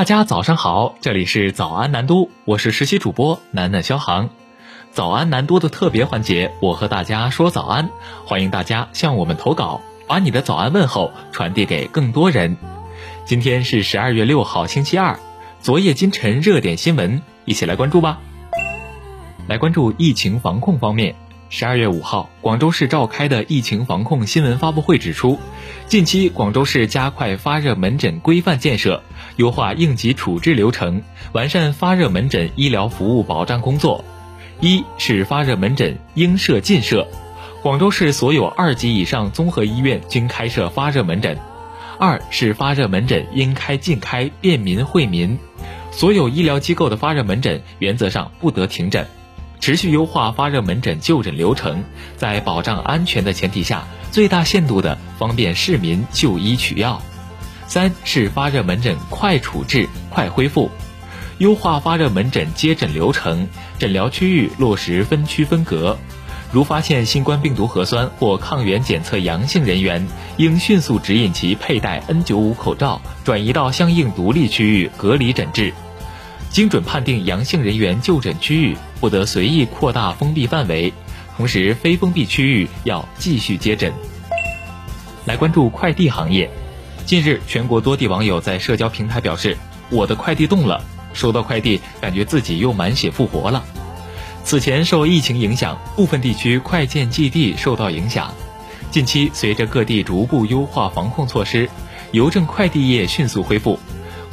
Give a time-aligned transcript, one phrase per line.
[0.00, 4.30] 大家早上好，这里是早安南都，我是实习主播楠楠肖航。
[4.92, 7.90] 早安南都的特别环节，我和大家说早安，
[8.24, 12.56] 欢迎大家向我们投稿，把你的早安问候传递给更多人。
[13.26, 15.20] 今天是十二月六号，星期二，
[15.60, 18.20] 昨夜今晨热点新闻，一起来关注吧。
[19.48, 21.14] 来关注疫情防控方面。
[21.52, 25.36] 十二月五号，广州市召开的疫情防控新闻发布会指出，
[25.88, 29.02] 近期广州市加快发热门诊规范建设，
[29.34, 31.02] 优化应急处置流程，
[31.32, 34.04] 完善发热门诊医疗服务保障工作。
[34.60, 37.08] 一是发热门诊应设尽设，
[37.62, 41.34] 广州市所有二级以上综合医院均开设发热门诊；
[41.98, 45.36] 二是发热门诊应开尽开，便民惠民，
[45.90, 49.04] 所有医疗机构的发热门诊原则上不得停诊。
[49.70, 51.84] 持续优化发热门诊就诊流程，
[52.16, 57.00] 在保障安全的前提下，最大限度的方便市民就医取药。
[57.68, 60.68] 三是发热门诊快处置、快恢复，
[61.38, 63.46] 优化发热门诊接诊流程，
[63.78, 65.96] 诊疗区域落实分区分隔。
[66.50, 70.04] 如发现新冠病毒核酸或抗原检测阳性人员，
[70.36, 75.72] 应迅速指引其佩戴 N95 口罩，转移到相应独立区域隔离诊治。
[76.50, 80.92] 精准判定阳性人员就诊区域，不得随意扩大封闭范围。
[81.36, 83.92] 同时，非封闭区域要继续接诊。
[85.26, 86.50] 来关注快递行业。
[87.06, 89.56] 近日，全国多地网友在社交平台表示
[89.90, 93.64] ：“我的快递动了，收到快递，感觉自己又满血复活了。”
[94.42, 98.34] 此前受疫情影响，部分地区快件寄递受到影响。
[98.90, 101.70] 近期，随着各地逐步优化防控措施，
[102.10, 103.78] 邮政快递业迅速恢复。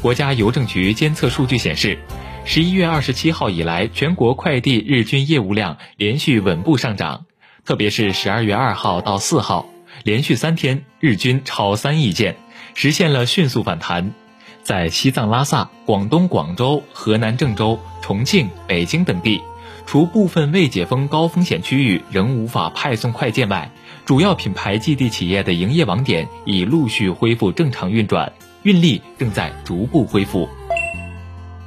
[0.01, 1.97] 国家邮政局监测数据显示，
[2.45, 7.25] 十一月二十七号以来，全国快递日均业务量连续稳步上涨，
[7.65, 9.67] 特别是十二月二号到四号，
[10.03, 12.35] 连续三天日均超三亿件，
[12.75, 14.13] 实现了迅速反弹。
[14.61, 19.41] 在西藏拉萨、广东广州、河南郑州、重庆、北京等地，
[19.87, 23.71] 除部分未解封高风险区域仍无法派送快件外，
[24.05, 28.31] 主要品牌寄递企业的营业网点已陆续恢复正常运转。
[28.63, 30.47] 运力正在逐步恢复。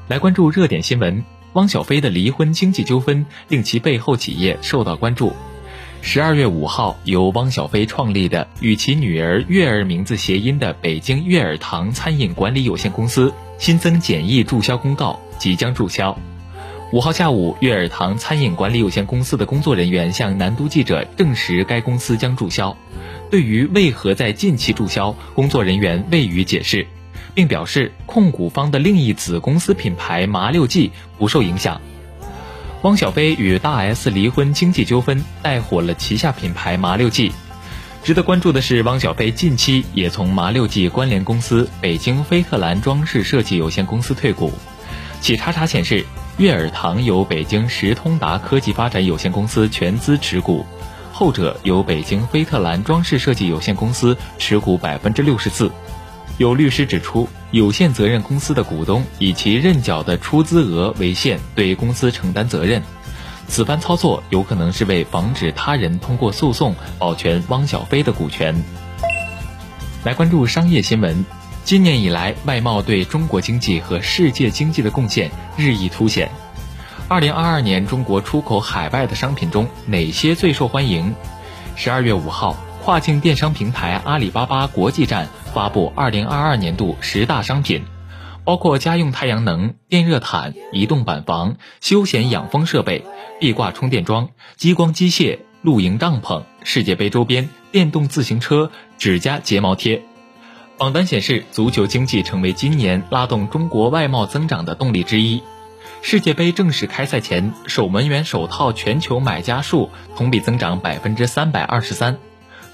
[0.09, 5.33] 来关注热点新闻：汪小菲的离婚经济纠纷令其背后企业受到关注。
[6.03, 16.19] 十二月五号，由汪小菲创立的与其女儿悦儿名字谐音的北京悦儿堂餐饮管理有限公司新增简易注销公告，即将注销。
[16.93, 22.77] 五号下午，悦儿堂餐饮管理有限公司的工作人员向南都记者证实，该公司将注销。
[23.31, 26.85] 对于为何在近期注销，工作人员未予解释，
[27.33, 31.81] 并表示控股方的另一子公司品牌麻六记不受影响。
[32.83, 37.31] 汪小菲与大 S 离婚经济纠纷带火了旗下品牌麻六记。
[38.03, 44.53] 值得关注的是，汪小菲近期也从麻六记关联公司北京飞特兰装饰设计有限公司退股。
[45.21, 46.05] 企查查显示，
[46.39, 50.65] 悦尔堂由北京时通达科技发展有限公司全资持股。
[51.21, 55.71] 后者由北京飞特兰装饰设计有限公司持股百分之六十四。
[56.39, 62.83] 有律师指出，有限责任公司的股东以其认缴的出资额为限对公司承担责任，
[63.49, 68.65] 此番操作有可能是为防止他人通过诉讼保全汪小菲的股权。
[70.03, 71.23] 来关注商业新闻，
[71.67, 76.31] 今年以来，外贸对中国经济和世界经济的贡献日益凸显。
[77.11, 81.13] 二零二二年，中国出口海外的商品中哪些最受欢迎？
[81.75, 87.83] 十二月五号，跨境电商平台阿里巴巴国际站发布二零二二年度十大商品，
[88.45, 93.05] 包括家用太阳能、电热毯、移动板房、休闲养蜂设备、
[93.41, 100.01] 壁挂充电桩、激光机械、露营帐篷、世界杯周边、电动自行车、指甲睫毛贴。
[100.79, 105.43] 榜单显示，足球经济成为今年拉动中国外贸增长的动力之一。
[106.03, 112.17] 世界杯正式开赛前，守门员手套全球买家数同比增长百分之三百二十三，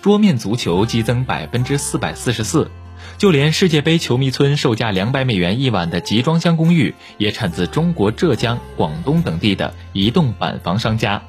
[0.00, 2.70] 桌面足球激增百分之四百四十四，
[3.18, 11.20] 就连世界杯球迷村售价两百美元一晚的集装箱公寓，也产自中国浙江、广东等地的移动板房商家。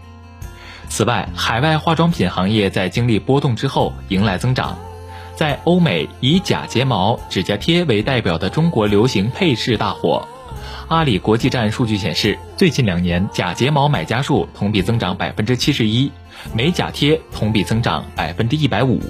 [0.88, 4.77] 此外，海外化妆品行业在经历波动之后迎来增长，
[5.35, 10.25] 在欧美以假睫毛、指甲贴为代表的中国流行配饰大火。
[10.88, 16.11] 阿里国际站数据显示，最近两年假睫毛买家数同比增长百分之七十一，
[16.53, 19.01] 美甲贴同比增长百分之一百五。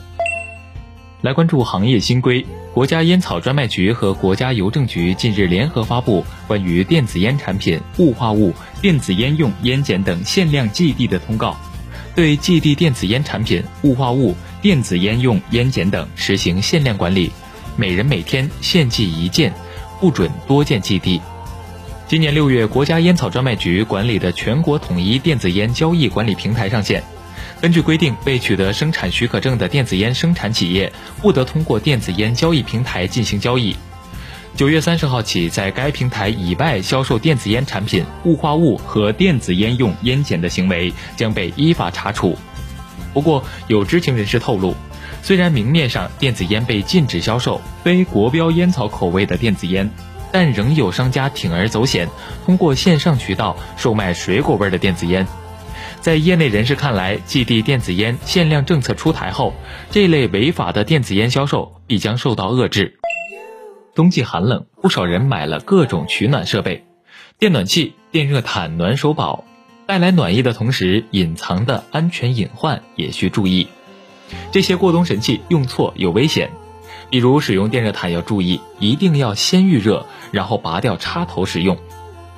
[1.22, 11.58] 来关注行业新规，国家烟草专卖局和国家邮政局近日联合发布关于电子烟产品、雾化物、电子烟用烟碱等限量寄递的通告，
[12.16, 17.32] 对寄递电子烟产品、雾化物、电子烟用烟碱等实行限量管理，
[17.76, 19.52] 每人每天限寄一件。
[20.00, 21.22] 不准多建基地。
[22.08, 27.04] 今年六月，国家烟草专卖局管理的全国统一电子烟交易管理平台上线。
[27.60, 30.92] 根据规定，未取得生产许可证的电子烟生产企业
[31.22, 33.76] 不得通过电子烟交易平台进行交易。
[34.56, 42.38] 九月三十号起，在该平台以外销售电子烟产品、雾化物和电子烟用烟碱的行为将被依法查处。
[43.14, 44.76] 不过，有知情人士透露，
[45.24, 49.90] 虽然明面上电子烟被禁止销售非国标烟草口味的电子烟。
[50.30, 52.08] 但仍有商家铤而走险，
[52.46, 55.26] 通过线上渠道售卖水果味的电子烟。
[56.02, 59.54] 在业内人士看来，继地电子烟限量政策出台后，
[59.90, 63.00] 这类违法的电子烟销售必将受到遏制。
[63.96, 66.86] 冬季寒冷，不少人买了各种取暖设备，
[67.40, 69.46] 电暖气、电热毯、暖手宝，
[69.86, 73.70] 带来暖意的同时，隐藏的安全隐患也需注意。
[74.52, 76.52] 这些过冬神器用错有危险。
[77.10, 81.78] 比如使用电热毯要注意，一定要先预热，然后拔掉插头使用。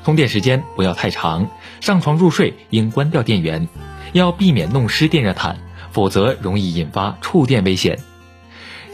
[0.04, 1.50] 通电时间不要太长，
[1.82, 3.68] 上床入睡应关掉电源，
[4.14, 5.58] 要避免弄湿电热毯，
[5.92, 8.00] 否则容易引发触电危险。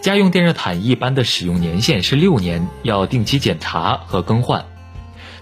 [0.02, 4.66] 家用电热毯一般的使用年限是六年，要定期检查和更换。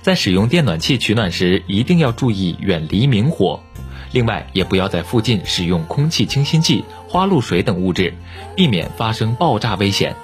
[0.02, 3.62] 在使用电暖气取暖时，一定要注意远离明火。
[4.13, 8.13] 另外，也不要在附近使用空气清新剂、花露水等物质，
[8.56, 10.15] 避免发生爆炸危险。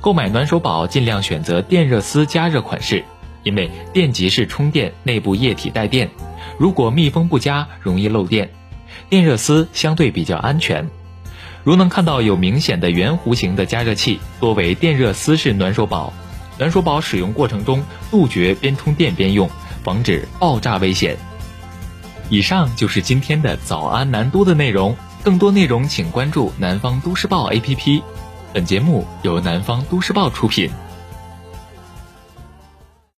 [0.00, 3.04] 购买暖手宝尽量选择电热丝加热款式，
[3.42, 6.08] 因为电极式充电内部液体带电，
[6.58, 8.50] 如果密封不佳，容易漏电。
[9.10, 10.88] 电热丝相对比较安全。
[11.62, 16.10] 如能看到有明显的圆弧形的加热器，多为电热丝式暖手宝。
[16.58, 19.50] 暖手宝使用过程中，杜绝边充电边用，
[19.82, 21.18] 防止爆炸危险。
[22.30, 28.02] 以上就是今天的早安南都的内容，更多内容请关注南方都市报 APP。
[28.52, 30.70] 本节目由南方都市报出品。